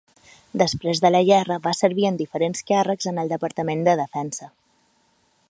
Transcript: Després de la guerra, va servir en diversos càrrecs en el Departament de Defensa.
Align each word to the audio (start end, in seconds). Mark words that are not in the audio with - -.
Després 0.61 1.01
de 1.03 1.11
la 1.15 1.21
guerra, 1.27 1.57
va 1.67 1.73
servir 1.81 2.07
en 2.11 2.17
diversos 2.23 2.65
càrrecs 2.73 3.11
en 3.13 3.21
el 3.25 3.33
Departament 3.35 3.87
de 3.91 3.95
Defensa. 4.05 4.51